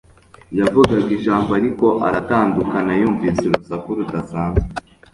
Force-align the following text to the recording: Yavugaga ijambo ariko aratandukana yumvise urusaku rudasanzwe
Yavugaga 0.59 1.09
ijambo 1.17 1.49
ariko 1.59 1.87
aratandukana 2.07 2.91
yumvise 3.01 3.41
urusaku 3.45 3.87
rudasanzwe 3.97 4.67